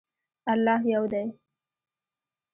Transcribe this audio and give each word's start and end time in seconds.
الله 0.53 0.81
یو 0.93 1.03
دی. 1.11 1.25